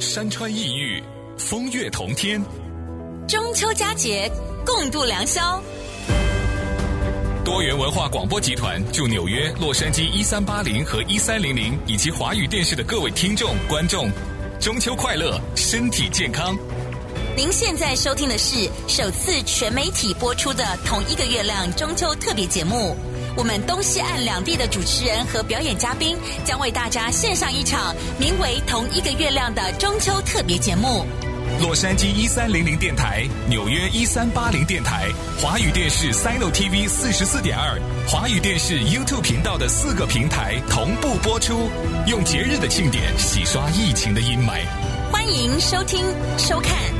[0.00, 1.02] 山川异域，
[1.36, 2.42] 风月同天。
[3.28, 4.32] 中秋佳节，
[4.64, 5.62] 共度良宵。
[7.44, 14.10] 多元文化广播集团祝纽约、洛杉矶一三八零和一三零零以及华语电视的各位听众、观众，
[14.58, 16.56] 中秋快乐，身体健康。
[17.36, 22.96] 您现在收听的是首次全媒体播出的同一个月亮中秋特别节目。
[23.40, 26.14] 我们东西岸两地的主持人和表演嘉宾
[26.44, 31.06] 将为大家献上一场名为《同一个月亮》的中秋特别节目。
[31.58, 35.08] 洛杉矶一三零零电台、纽约一三八零电台、
[35.40, 41.70] 华语电视 Sino TV 四十四点二、华语电视 YouTube 频道的四个平台同步播出，
[42.06, 44.66] 用节日的庆典洗刷疫情的阴霾。
[45.10, 46.04] 欢迎收听
[46.36, 46.99] 收看。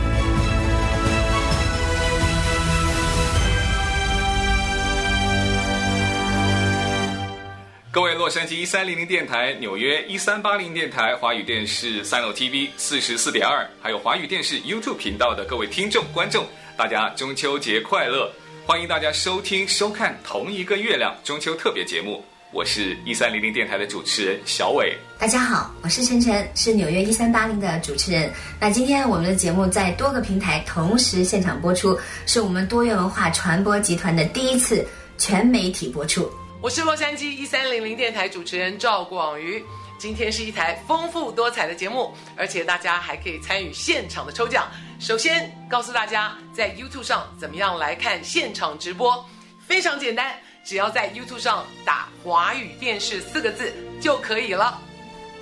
[7.92, 18.30] 各位洛杉矶一三零零电台、纽约一三八零电台、华语电视三楼 TV 四十四点二，还有华语电视 YouTube 频道的各位听众、观众，大家中秋节快乐！
[18.64, 22.24] 欢迎大家收听、收看同一个月亮中秋特别节目。
[22.52, 24.96] 我是一三零零电台的主持人小伟。
[25.18, 28.32] 大家好，我是晨晨，是纽约一三八零的主持人。
[28.60, 34.86] 那今天我们的节目在多个平台同时现场播出，是我们多元文化传播集团的第一次
[35.18, 36.30] 全媒体播出。
[36.62, 39.64] 我是洛杉矶一三零零电台主持人赵广瑜，
[39.96, 44.68] 今天是一台丰富多彩的节目，而且大家还可以参与现场的抽奖。
[44.98, 49.24] 首先告诉大家，在 YouTube 上怎么样来看现场直播，
[49.66, 54.78] 非常简单，只要在 YouTube 上打“华语电视”四个字就可以了。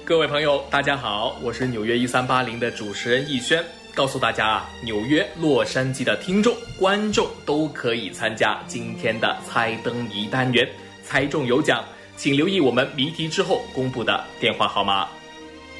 [0.04, 3.64] 各位朋友，大家好，我是纽约一三八零的主持人逸轩。
[3.92, 10.68] 告诉大家啊，纽约、洛杉矶的听众、观众都可以参加今天的猜灯谜单元。
[11.08, 11.82] 猜中有奖，
[12.18, 15.08] 请留意我们谜题之后公布的电话号码。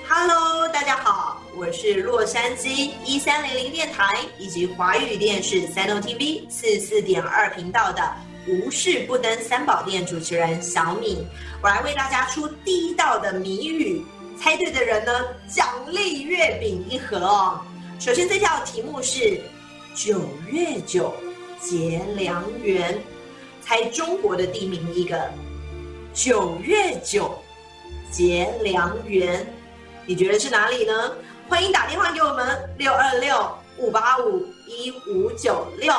[0.09, 8.11] Hello，大家好，我是洛杉矶一三零零电台以及华语电视 Sino TV 四四点二频道的
[8.47, 11.19] 无事不登三宝殿主持人小米，
[11.61, 14.03] 我来为大家出第一道的谜语，
[14.41, 15.13] 猜对的人呢，
[15.47, 17.61] 奖励月饼一盒哦。
[18.01, 19.39] 首先这道题目是
[19.95, 21.15] 九月九
[21.61, 22.99] 结良缘。
[23.69, 25.31] 猜中国的地名一个，
[26.15, 27.39] 九月九
[28.11, 29.47] 结良缘，
[30.07, 31.15] 你觉得是哪里呢？
[31.47, 35.93] 欢迎打电话给我们六二六五八五一五九六。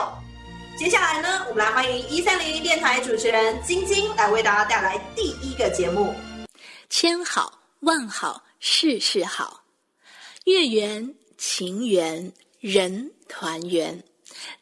[0.79, 6.11] 接下来呢，我们来欢迎一三零零电台主持人晶晶来为大家带来第一个节目。
[6.89, 9.61] 千好万好事事好，
[10.45, 14.03] 月圆情圆人团圆。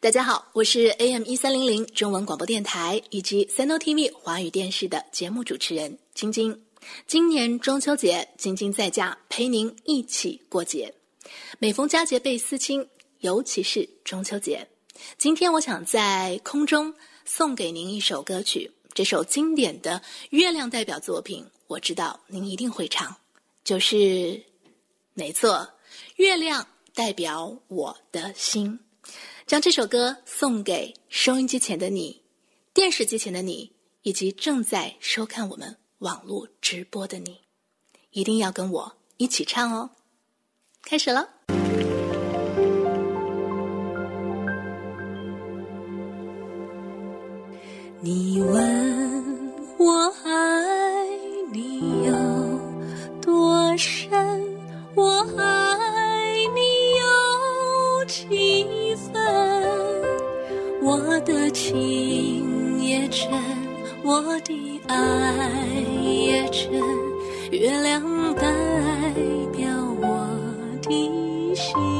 [0.00, 6.62] 大家好，我是 AM 一三零零中文广播电台以及 Sino TV 华语电视的节目主持人晶晶。
[7.06, 10.94] 今年中秋节，晶晶在家陪您一起过节。
[11.58, 12.86] 每逢佳节倍思亲，
[13.20, 14.66] 尤其是中秋节。
[15.16, 20.00] 今天我想在空中送给您一首歌曲，这首经典的
[20.30, 23.14] 月亮代表作品，我知道您一定会唱，
[23.64, 24.42] 就是，
[25.14, 25.68] 没错，
[26.16, 28.78] 月亮代表我的心。
[29.48, 32.22] 将这首歌送给收音机前的你、
[32.74, 33.72] 电视机前的你，
[34.02, 37.40] 以及正在收看我们网络直播的你，
[38.10, 39.92] 一定要跟我一起唱哦！
[40.82, 41.37] 开始了。
[61.28, 63.30] 的情也真，
[64.02, 65.50] 我的爱
[66.02, 66.72] 也真，
[67.50, 68.02] 月亮
[68.34, 68.50] 代
[69.52, 69.68] 表
[70.00, 70.26] 我
[70.80, 71.97] 的心。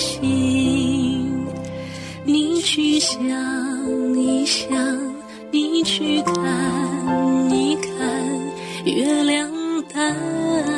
[0.00, 1.46] 心。
[2.24, 3.20] 你去想
[4.16, 4.70] 一想，
[5.50, 6.34] 你去看
[7.50, 7.90] 一看，
[8.84, 9.50] 月亮
[9.92, 10.69] 淡。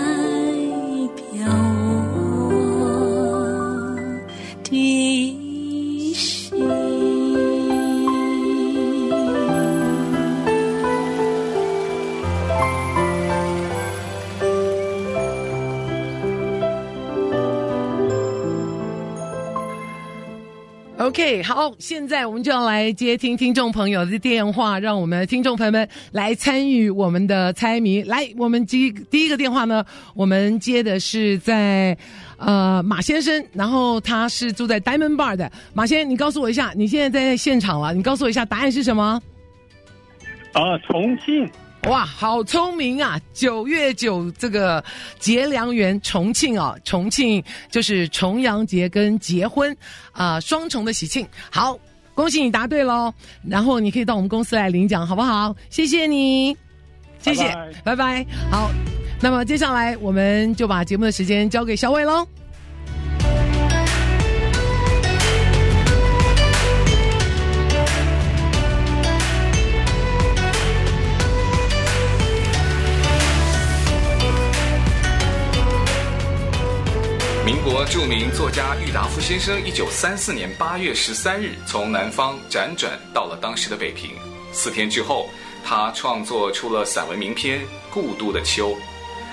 [21.40, 28.02] 好，现在我们就要来接听听众朋友的电话，让我们听众朋友们来参与我们的猜谜。
[28.02, 29.84] 来，我们接第一个电话呢，
[30.16, 31.96] 我们接的是在
[32.38, 39.22] 呃马先生，然后他是住在 Diamond Bar 的马先生，你告诉我一下，你现在在现场了，你告诉我一下答案是什么？
[40.54, 41.48] 啊，重庆。
[41.88, 43.20] 哇，好聪明啊！
[43.32, 44.82] 九月九这个
[45.18, 47.42] 结良缘，重庆啊，重庆
[47.72, 49.76] 就是重阳节跟结婚
[50.12, 51.26] 啊、呃、双重的喜庆。
[51.50, 51.76] 好，
[52.14, 53.12] 恭喜你答对喽！
[53.44, 55.54] 然后你可以到我们公司来领奖，好不好？
[55.70, 56.56] 谢谢你，
[57.20, 57.48] 谢谢，
[57.82, 57.96] 拜拜。
[57.96, 58.26] 拜拜。
[58.48, 58.70] 好，
[59.20, 62.24] 那么接下来我们就把节目的时间交给小伟喽。
[77.92, 84.12] 著名作家郁达夫先生，一九三四年八月十三日从南方辗转到了当时的北平。
[84.50, 85.28] 四天之后，
[85.62, 87.60] 他创作出了散文名篇
[87.90, 88.70] 《故都的秋》。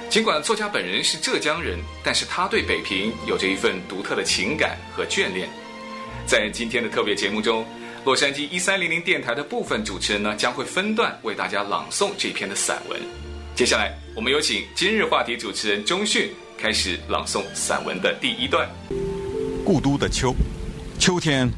[0.10, 5.48] 尽管作家本人是浙江人，但是他对北平有着一份独特的情感和眷恋。
[6.26, 7.66] 在今天的特别节目中，
[8.04, 13.00] 洛杉矶一三零零电台的部分主持人呢，将会分段为大家朗诵这篇的散文。
[13.56, 16.30] 接下来，我们有请今日话题主持人钟迅。
[16.62, 18.70] 开始朗诵散文的第一段。
[19.64, 20.36] 故都的秋，
[21.00, 21.50] 秋天，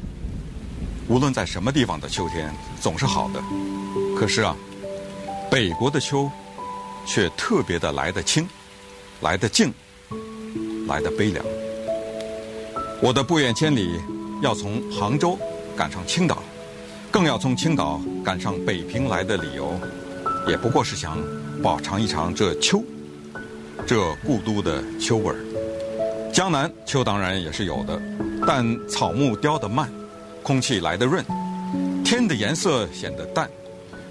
[1.08, 3.42] 无论在什么地方的秋天总是好的。
[4.16, 4.56] 可是啊，
[5.50, 6.30] 北国的秋，
[7.04, 8.48] 却特别的来得清，
[9.22, 9.74] 来得静，
[10.86, 11.44] 来得悲凉。
[13.02, 13.98] 我的不远千里
[14.40, 15.36] 要从杭州
[15.76, 16.40] 赶上青岛，
[17.10, 19.76] 更要从青岛赶上北平来的理由，
[20.46, 21.18] 也不过是想
[21.60, 22.80] 饱尝一尝这秋。
[23.86, 28.00] 这故都的秋味儿，江南秋当然也是有的，
[28.46, 29.90] 但草木凋得慢，
[30.42, 31.22] 空气来得润，
[32.04, 33.50] 天的颜色显得淡，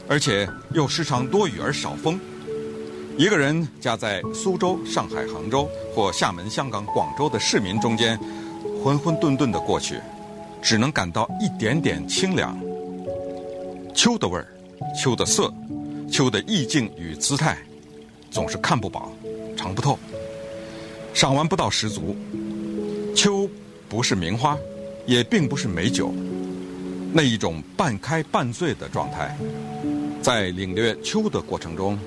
[0.08, 2.20] 而且又时常多雨而少风。
[3.18, 8.20] 一个人夹在苏州、上海、杭州或厦门、香港、广州的市民中间，
[8.84, 10.00] 浑浑沌沌的过去，
[10.62, 12.58] 只能感到一点点清凉。
[13.96, 14.48] 秋的味儿，
[14.96, 15.52] 秋的色，
[16.12, 17.58] 秋的意境与姿态，
[18.30, 19.12] 总是看不饱。
[19.62, 20.00] 尝不透，
[21.14, 22.18] 赏玩不到十足。
[23.16, 23.48] 秋
[23.88, 24.58] 不是名花，
[25.06, 26.12] 也并不是美酒，
[27.14, 29.38] 那一种半开半醉的状态，
[30.20, 32.00] 在领略秋的过程中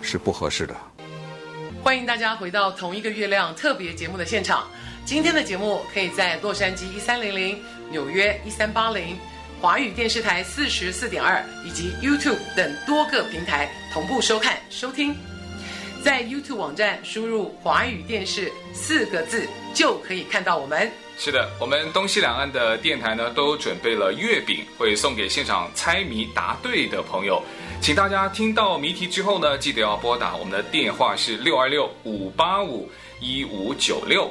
[0.00, 0.76] 是不合适的。
[1.82, 4.68] 欢迎大家回到同一个月亮特别节目的现场。
[5.04, 7.58] 今天的节目可以在洛杉矶一三零零、
[7.90, 9.16] 纽约一三八零、
[9.60, 15.12] 华语电视台四十四点二以及 YouTube 等多个平台同步收看收听。
[16.02, 20.90] 在 YouTube 网站输入“华语电视”四个字，就可以看到我们。
[21.18, 27.42] 是的，我们东西两岸的电台呢，都准备了月饼，会送给现场猜谜答对的朋友。
[27.80, 32.88] 请大家听到谜题之后呢，记得要拨打我们的电话是六二六五八五
[33.20, 34.30] 一五九六。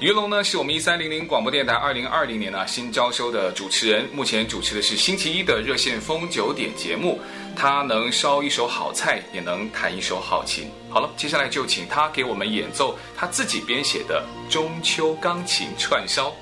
[0.00, 7.20] 于龙呢，是我们一三零零广播电台二零二零年呢新招收的主持人，目前主持的是星期一的热线风九点节目。
[7.56, 10.68] 他能烧一手好菜，也能弹一手好琴。
[10.90, 16.34] 好了，接下来就请他给我们演奏他自己编写的中秋钢琴串烧。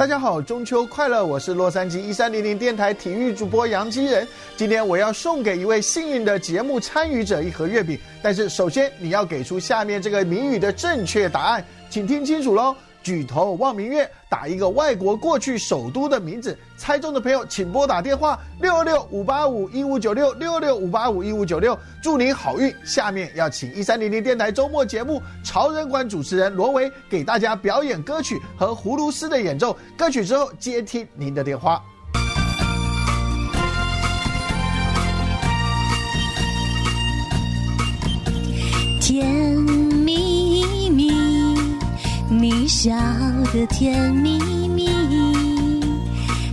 [0.00, 1.22] 大家好，中秋快乐！
[1.26, 4.26] 我是洛杉矶一三零零电台体育主播杨基仁。
[4.56, 12.74] 今天我要送给一位幸运的节目参与者一盒月饼，但是首先你要给出下面这个谜语的正确答案，请听清楚喽。
[13.02, 22.74] 举头望明月，打一个外国过去首都的名字，猜中的朋友请拨打电话六六五八五一五九六六六五八五一五九六，祝您好运。
[22.84, 31.82] 下面要请一三零零电台周末节目潮人馆主持人罗维给大家表演歌曲和葫芦丝的演奏，歌曲之后接听您的电话。
[39.00, 39.79] 天。
[42.52, 42.90] 你笑
[43.52, 44.88] 得甜蜜蜜，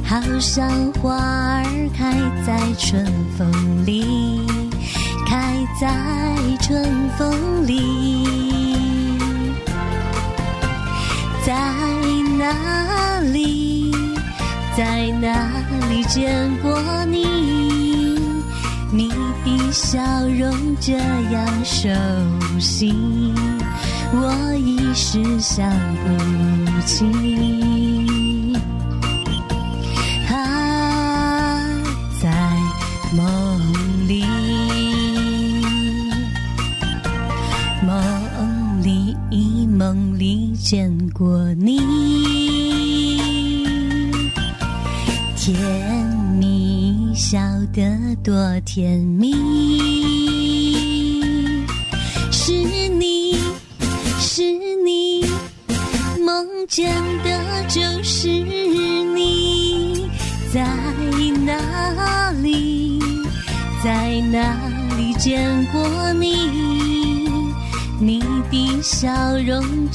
[0.04, 0.70] 好像
[1.02, 2.14] 花儿开
[2.46, 3.04] 在春
[3.36, 4.40] 风里，
[5.26, 5.90] 开在
[6.62, 6.86] 春
[7.18, 8.28] 风里。
[11.44, 11.56] 在
[12.38, 13.92] 哪里，
[14.78, 15.50] 在哪
[15.90, 18.20] 里见过你？
[18.92, 19.10] 你
[19.44, 21.90] 的笑容这样熟
[22.60, 22.94] 悉。
[24.10, 24.54] 我
[24.98, 25.70] 一时想
[26.04, 27.06] 不起，
[30.28, 31.62] 啊，
[32.20, 32.28] 在
[33.16, 33.22] 梦
[34.08, 34.26] 里，
[37.86, 39.16] 梦里，
[39.68, 41.78] 梦里见过你，
[45.36, 45.56] 甜
[46.40, 47.38] 蜜笑
[47.72, 47.88] 得
[48.24, 49.37] 多甜蜜。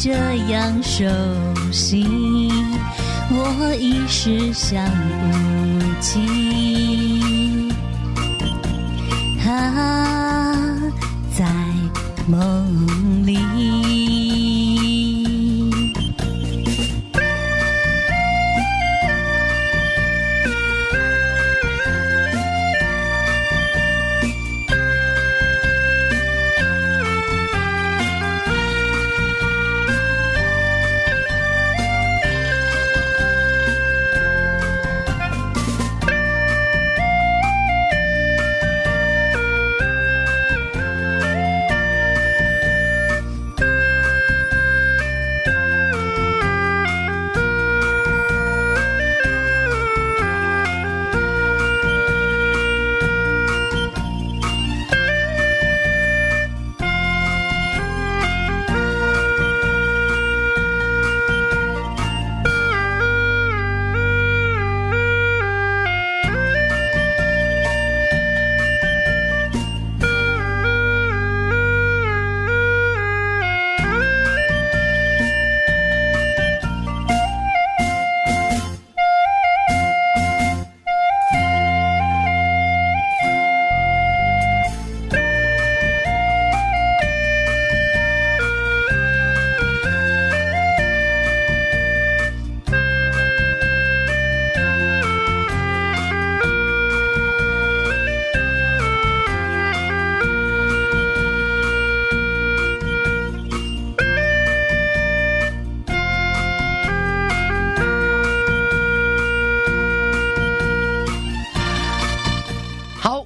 [0.04, 0.10] 这
[0.50, 1.04] 样熟
[1.70, 2.04] 悉，
[3.30, 6.51] 我一时想不起。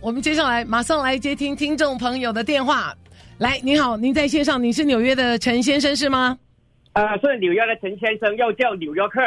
[0.06, 2.96] 我们接下来马上来接听听众朋友的电话。
[3.38, 6.38] 来，您好，您在线上，你是纽约的陈先生是吗？
[6.92, 9.20] 啊、呃，是纽约的陈先生，又叫纽约客。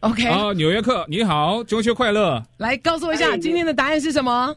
[0.00, 2.42] OK，啊，纽约客，你好，中秋快乐！
[2.56, 4.52] 来告诉我一下，今天的答案是什么？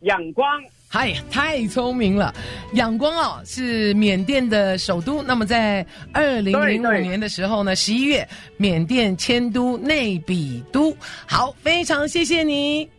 [0.00, 0.44] 仰光。
[0.88, 2.34] 嗨，太聪明了！
[2.72, 5.22] 仰光哦，是缅甸的首都。
[5.22, 10.92] 那么在二零零五年的时候呢，十一月，缅甸迁都内比都。
[11.26, 12.90] 好，非常谢谢你。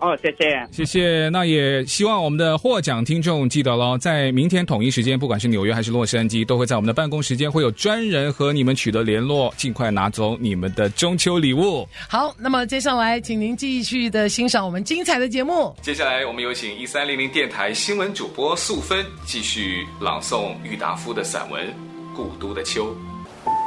[0.00, 1.28] 哦，谢谢，谢谢。
[1.30, 11.88] 那也希望我们的获奖听众记得喽，在明天统一时间，不管是纽约还是洛杉矶，都会在我们的办公时间会有专人和你们取得联络，尽快拿走你们的中秋礼物。
[12.08, 15.74] 好，那么接下来，请您继续的欣赏我们精彩的节目。
[15.80, 21.66] 接下来，我们有请一三零零电台新闻主播素芬继续朗诵郁达夫的散文
[22.14, 22.94] 《故都的秋》。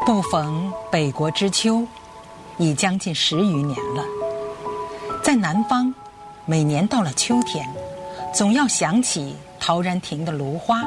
[0.05, 1.87] 不逢北国之秋，
[2.59, 4.05] 已将近十余年了，
[5.23, 5.91] 在南方。
[6.49, 7.63] 每年到了秋天，
[8.33, 10.81] 总要想起陶然亭的芦花，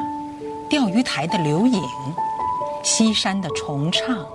[0.69, 1.81] 钓鱼台的柳影，
[2.83, 4.27] 西山的虫唱，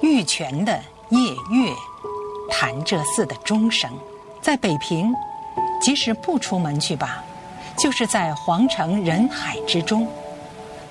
[0.00, 0.72] 玉泉的
[1.10, 1.18] 夜
[1.50, 1.70] 月，
[2.50, 3.90] 潭柘寺的钟声。
[4.40, 5.12] 在北平，
[5.82, 7.22] 即使不出门去吧，
[7.76, 10.08] 就是在皇城人海之中，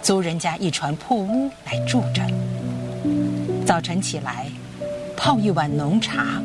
[0.03, 2.21] 租人家一船破屋来住着。
[3.65, 4.45] 早晨起来，
[5.17, 6.39] 泡一碗浓茶，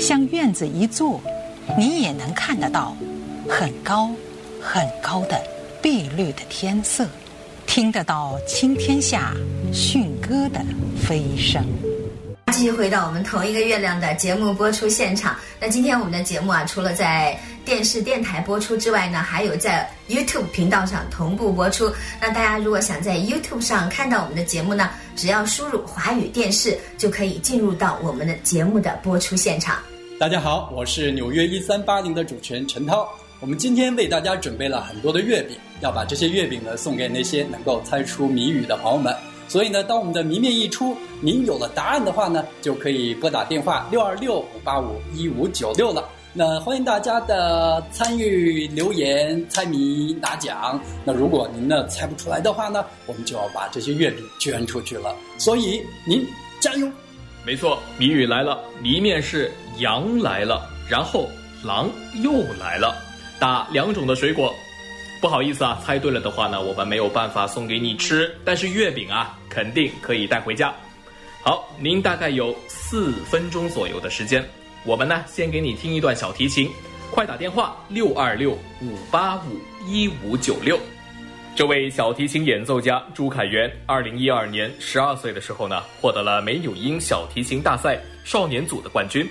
[0.00, 1.20] 向院子一坐。
[1.78, 2.96] 你也能看得到
[3.48, 4.10] 很高
[4.60, 5.40] 很高的
[5.82, 7.06] 碧绿的天色，
[7.66, 9.32] 听得到青天下
[9.72, 10.64] 驯鸽的
[10.96, 11.64] 飞声。
[12.52, 15.34] 继续回到我们同一个月亮的节目播出现场。
[15.58, 21.92] 那今天我们的节目啊，除了在电视电台播出之外呢，还有在 YouTube 频道上同步播出。
[22.20, 29.78] 那大家如果想在 YouTube 上看到我们的节目呢，只要输入华语电视，就可以进入到我们的节目的播出现场。
[30.16, 33.08] 大家好，我是纽约一三八零的主持人陈涛。
[33.40, 39.12] 我们今天为大家准备了很多的月饼，要把这些月饼呢送给那些能够猜出谜语的朋友们。
[39.48, 46.08] 所以呢，当我们的谜面一出，您有了答案的话呢，就可以拨打电话六二六五八五一五九六了。
[46.32, 50.80] 那欢迎大家的参与留言、猜谜、拿奖。
[51.04, 55.12] 那如果您呢猜不出来的话呢，我们就要把这些月饼捐出去了。
[55.38, 56.24] 所以您
[56.60, 56.88] 加油！
[57.44, 61.28] 没错，谜语来了，谜面是羊来了，然后
[61.64, 61.90] 狼
[62.22, 62.94] 又来了，
[63.38, 64.54] 打两种的水果。
[65.20, 70.74] 不好意思啊，猜对了的话呢，我们没有办法送给你吃，但是月饼啊，肯定可以带回家。
[71.42, 74.44] 好，您大概有四分钟左右的时间，
[74.84, 76.70] 我们呢先给你听一段小提琴，
[77.10, 78.50] 快打电话六二六
[78.82, 80.78] 五八五一五九六。
[81.56, 89.26] 这位小提琴演奏家朱凯源，二零一二年十二岁的时候呢，获得了梅纽因小提琴大赛少年组的冠军。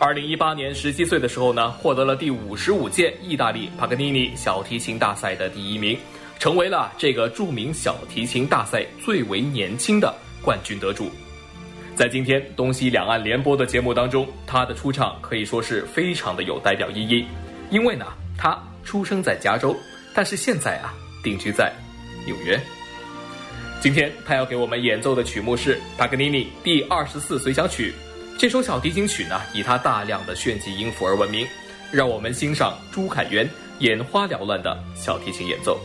[0.00, 5.98] 二零一八年十七岁的时候呢，获得了第五十五届意大利帕格尼尼小提琴大赛的第一名，
[6.38, 11.10] 成为了这个著名小提琴大赛最为年轻的冠军得主。
[11.96, 17.26] 在今天东西两岸联播的节目当中，他的出场可以说是非常的有代表意义，
[17.68, 18.06] 因为呢，
[18.38, 19.76] 他出生在加州，
[20.14, 21.72] 但是现在啊，定居在
[22.24, 22.58] 纽约。
[23.80, 27.92] 今天他要给我们演奏的曲目是帕格尼尼第二十四随想曲。
[28.38, 31.44] 这首小提琴曲呢，以它大量的炫技音符而闻名。
[31.90, 33.48] 让我们欣赏朱凯源
[33.80, 35.80] 眼花缭乱的小提琴演奏。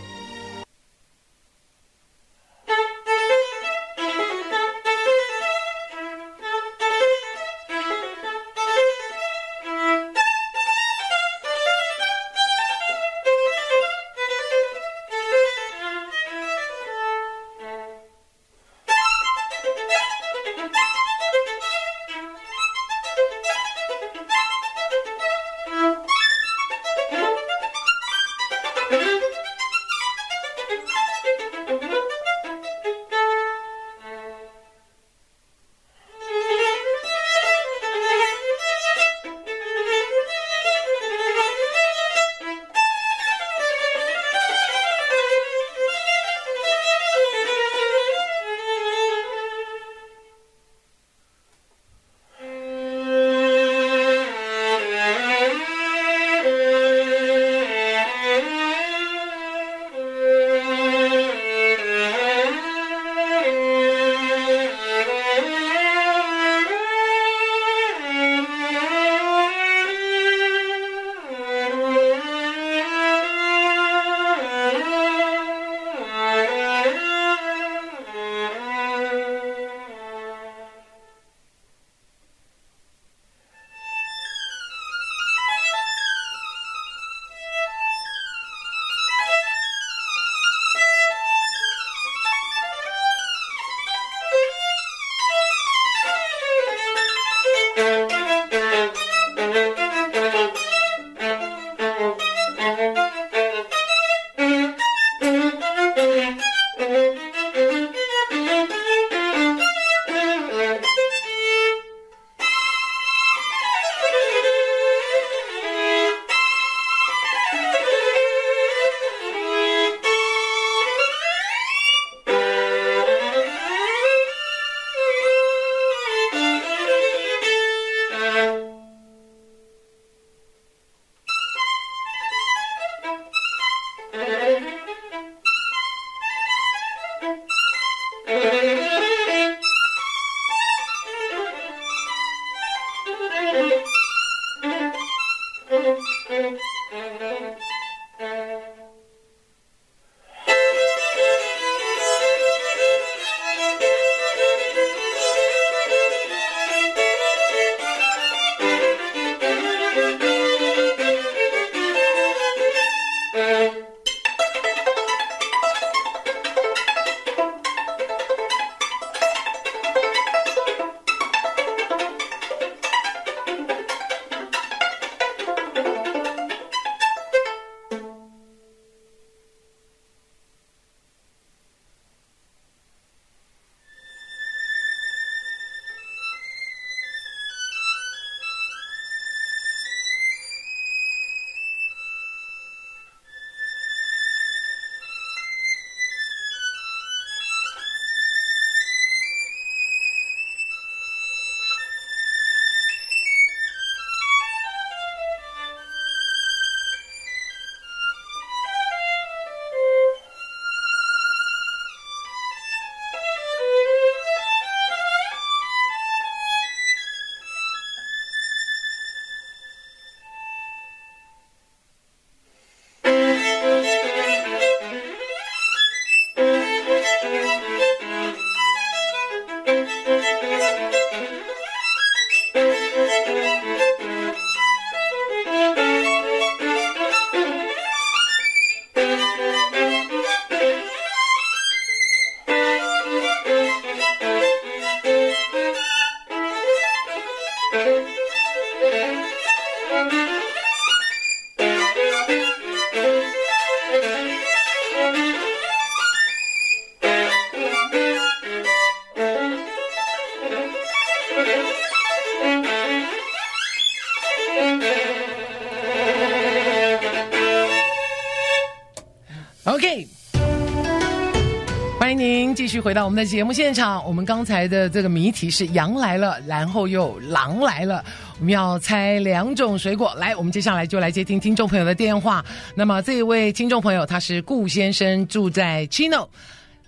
[272.83, 274.05] 回到我们的节目现场。
[274.05, 278.03] 我们刚才的这个谜题是羊来了，然后又狼来了。
[278.39, 280.13] 我们要猜两种水果。
[280.15, 282.43] 来，我们接下来就来接听听众朋友的电话。
[282.75, 286.27] 那么这一位听众朋友他是顾先生，住在 Chino。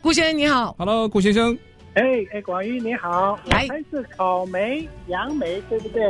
[0.02, 1.58] 顾先生你好，Hello，顾先生。
[1.96, 2.04] 哎
[2.34, 6.02] 哎，广玉你好，来是草莓、杨梅，对不对？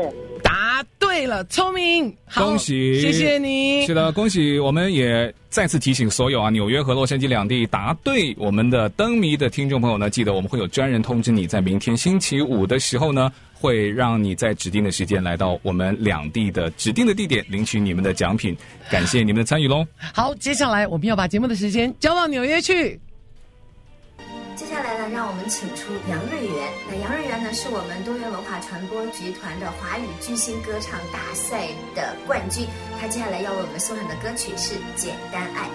[0.41, 3.86] 答对了，聪明，恭喜，谢谢你。
[3.86, 4.58] 是的，恭喜！
[4.58, 18.58] 我们也再次提醒所有啊，纽约和洛杉矶两地答对我们的灯谜的听众朋友呢，记得我们会有专人通知你，在明天星期五的时候呢，会让你在指定的时间来到我们两地的指定的地点领取你们的奖品。
[18.89, 19.86] 感谢你们的参与喽！
[20.15, 23.00] 好，接下来我们要把节目的时间交到纽约去。
[24.56, 26.72] 接下来呢，让我们请出杨瑞元。
[26.89, 32.65] 那杨瑞元呢，是我们多元文化传播集团的华语巨星歌唱大赛的冠军。
[33.00, 35.68] 他接下来要为我们送上的歌曲是《简单爱》。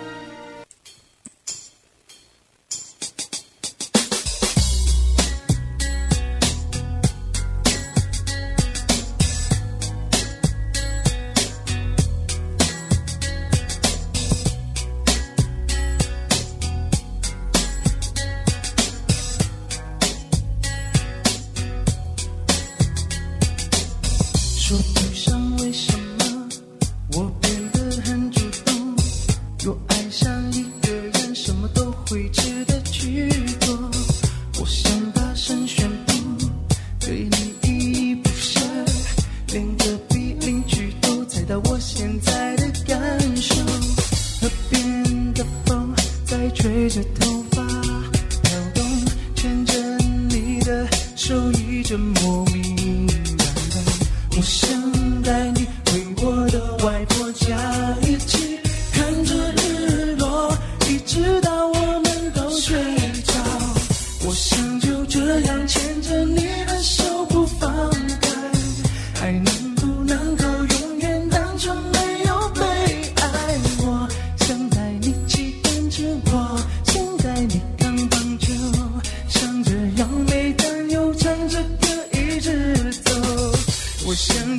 [84.11, 84.59] 我想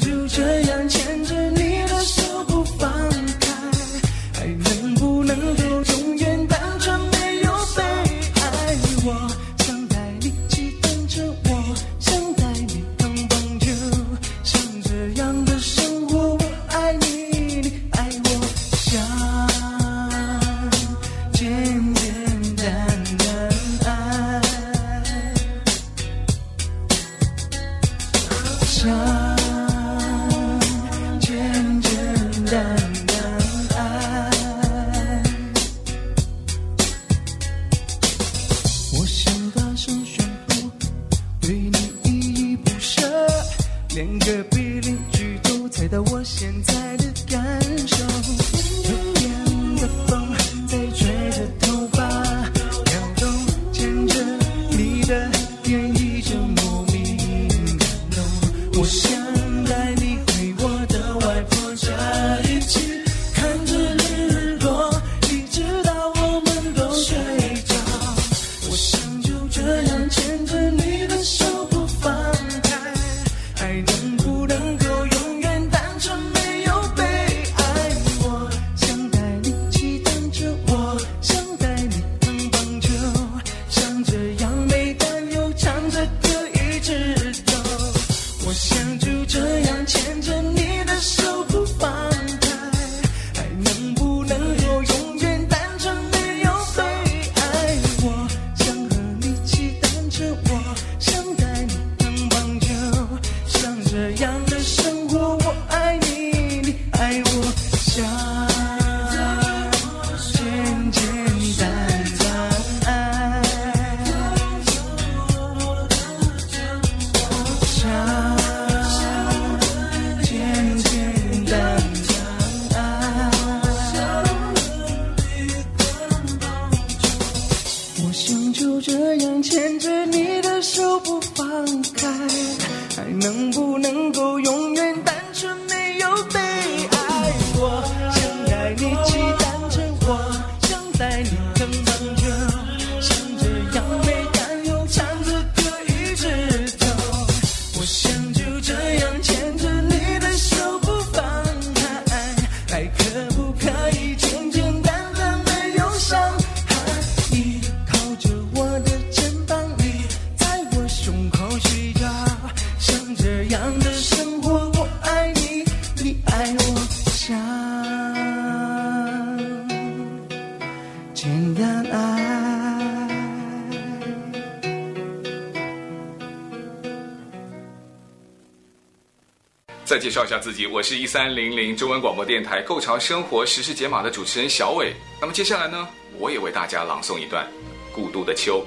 [179.91, 184.93] 再介绍一下自己，我是一三零零中文广播电台《购潮生活时事解码》的主持人小伟。
[185.19, 185.85] 那么接下来呢，
[186.17, 187.45] 我也为大家朗诵一段
[187.93, 188.65] 《孤独的秋》。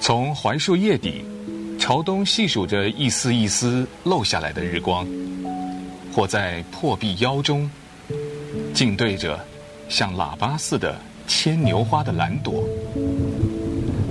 [0.00, 1.24] 从槐树叶底
[1.78, 5.06] 朝东细数着一丝一丝漏下来的日光，
[6.12, 7.70] 或在破壁腰中
[8.74, 9.38] 静对着
[9.88, 12.68] 像喇叭似的牵牛花的蓝朵，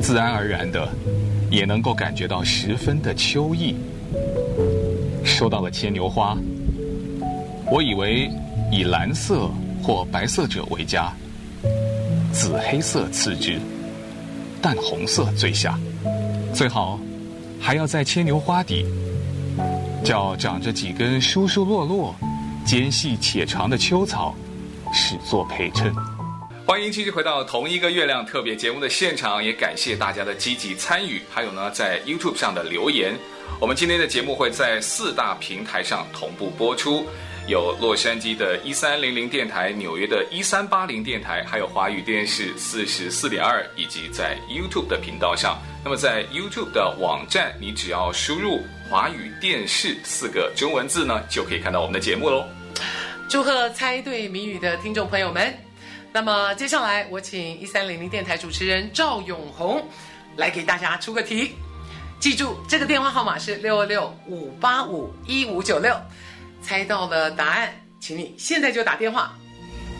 [0.02, 0.90] 自然而然的
[1.52, 3.76] 也能够感觉到十分的秋意。
[5.24, 6.38] 说到了牵牛花，
[7.72, 8.30] 我以为
[8.72, 9.50] 以蓝色
[9.82, 11.12] 或白色者为佳，
[12.32, 13.60] 紫黑色次之，
[14.62, 15.80] 淡红色最下，
[16.54, 17.00] 最好
[17.60, 18.86] 还要在牵牛花底，
[20.04, 22.14] 叫长着几根疏疏落落、
[22.66, 24.36] 尖细且长的秋草，
[24.94, 25.94] 始作陪衬。
[26.66, 33.14] 欢迎继续回到同一个月亮特别节目的现场，也感谢大家的积极参与，还有呢在 YouTube 上的留言。
[33.60, 37.08] 我们今天的节目会在四大平台上同步播出，
[37.48, 45.62] 有洛杉矶的一三零零电台、纽约的一三八零电台，还有华语电视四十四点二，以及在 YouTube 的频道上。
[45.82, 52.46] 那么在 YouTube 的网站，你只要输入“华语电视”四个中文字呢，就可以看到我们的节目喽。
[53.30, 55.58] 祝贺猜对谜语的听众朋友们！
[56.12, 59.88] 那么接下来，我请一三零零电台主持人赵永红
[60.36, 61.54] 来给大家出个题。
[62.24, 65.94] 记住，这个电话号码是六六五八五一五九六。
[66.62, 67.70] 猜到了答案，
[68.00, 69.34] 请你现在就打电话。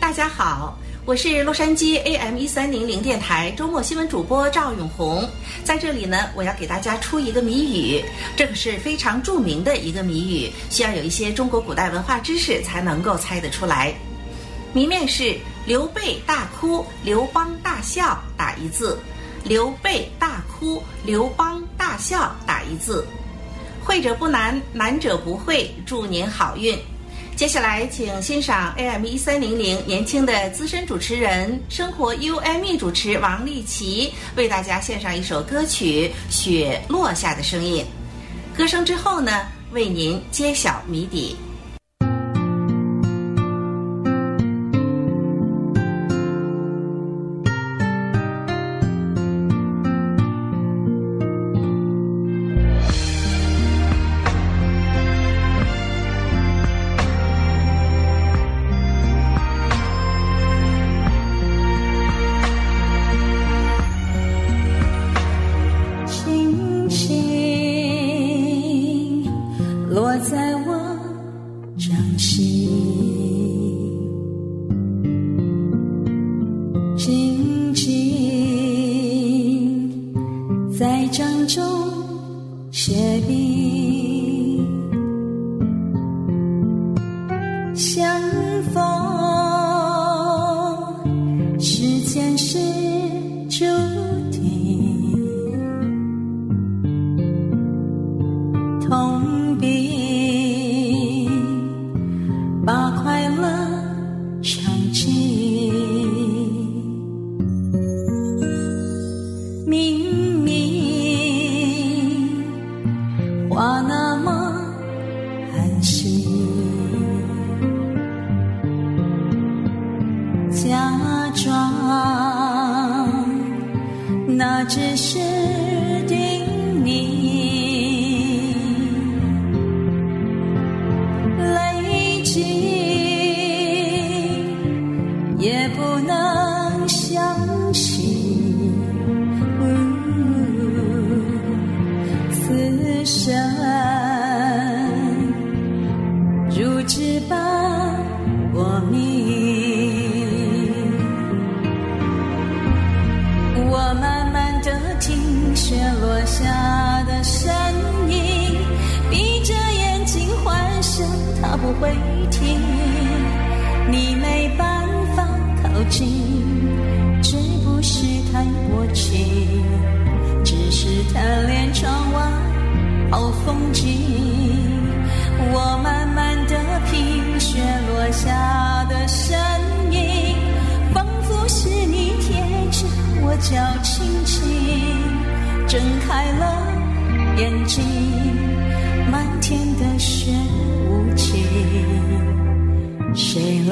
[0.00, 5.28] 大家好，我是洛杉矶 AM 一三零零电台周末新闻主播赵永红，
[5.64, 8.02] 在这里呢，我要给大家出一个谜语，
[8.34, 13.92] 这可是非常著名的一个谜语，需要有一些中国古代文化知识才能够猜得出来。
[14.72, 18.98] 谜面是刘备大哭，刘邦大笑，打一字。
[19.44, 23.06] 刘备大哭，刘邦大笑，打一字。
[23.84, 25.70] 会者不难，难者不会。
[25.84, 26.78] 祝您好运。
[27.36, 37.84] 接下来，请欣赏 AM 一三零零年轻的资深主持人、生活 UME 主持王丽琪为大家献上一首歌曲《雪落下的声音》。
[38.56, 39.42] 歌声之后呢，
[39.72, 41.36] 为您揭晓谜底。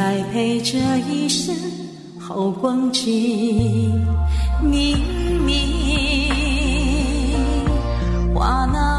[0.03, 0.77] 来陪这
[1.09, 1.55] 一生
[2.19, 4.05] 好光景？
[4.61, 4.99] 明
[5.47, 5.55] 明
[8.35, 8.92] 话那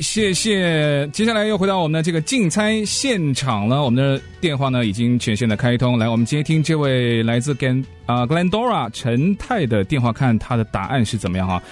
[0.00, 1.08] 谢谢。
[1.12, 3.82] 接下来又回到我们的这个竞猜现场了。
[3.82, 11.62] 我们的电话呢已经全线的开通，来，我们接听这位来自 Glen 啊 Glendora 陈泰的电话，看他的答案是怎么样哈。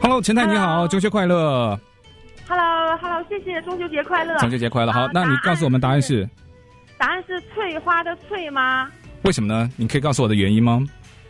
[0.00, 1.76] Hello，陈太你好，中秋快乐。
[2.48, 4.36] Hello，Hello，谢谢，中秋节快乐。
[4.38, 4.92] 中秋节快乐。
[4.92, 6.28] 好，那你告诉我们答案是？
[6.96, 8.88] 答案是翠花的翠吗？
[9.22, 9.68] 为什么呢？
[9.76, 10.80] 你可以告诉我的原因吗？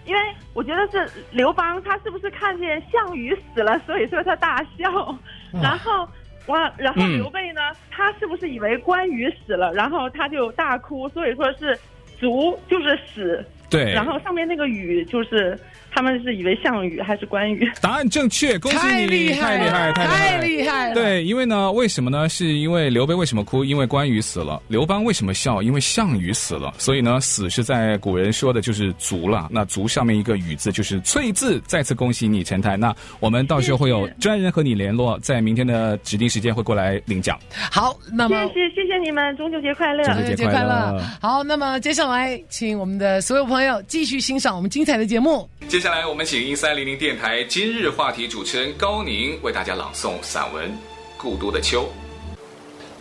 [0.05, 0.21] 因为
[0.53, 5.19] 我觉得是刘邦，他是不是看见项羽死了，所以说他大笑，
[5.63, 6.07] 然后。
[6.49, 7.61] 哇，然后刘备呢？
[7.71, 11.09] 嗯、他是不是以为关羽死了，然后他就大哭？
[11.09, 11.77] 所以说是
[12.21, 13.45] 卒就是死。
[13.71, 13.93] 对。
[13.93, 15.59] 然后上面那个羽就是。
[15.97, 17.67] 他们是以为项羽还是关羽？
[17.81, 18.83] 答案正确，恭喜你！
[18.83, 20.95] 太厉害，太厉害，太厉害了！
[20.95, 22.29] 对，因为呢，为什么呢？
[22.29, 23.65] 是因为刘备为什么哭？
[23.65, 24.61] 因为关羽死了。
[24.69, 25.63] 刘邦为什么笑？
[25.63, 26.75] 因为项羽死了。
[26.77, 29.49] 所以呢，死是在古人说的就是卒了。
[29.51, 31.59] 那卒上面一个羽字就是翠字。
[31.67, 32.77] 再次恭喜你，陈太。
[32.77, 37.39] 那我们到时候会有专人和你联络，在明天的指定时间会过来领奖。
[37.73, 40.05] 好，那么谢谢谢谢你们，中秋节快乐！
[40.05, 41.03] 中秋节快乐！
[41.23, 45.49] 好，那么接下来请我们的所有朋友继续欣赏我们精彩的节目。
[45.69, 50.69] 接接下来，我们请一三零零电台今日话题主持人高宁为大家朗诵散文
[51.17, 51.83] 《故都的秋》。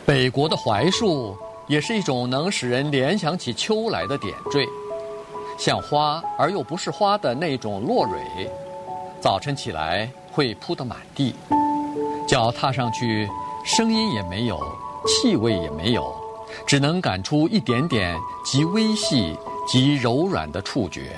[0.06, 1.36] 北国的槐树
[1.68, 4.68] 也是一种能使人联想起秋来的点缀，
[5.58, 8.48] 像花而又不是花的那种落蕊，
[9.20, 11.34] 早晨起来会铺得满地，
[12.28, 13.28] 脚踏上去，
[13.66, 14.60] 声音也没有，
[15.08, 16.14] 气味也没有，
[16.68, 18.16] 只能感出一点点
[18.46, 19.36] 极微细、
[19.68, 21.18] 极柔软的触觉。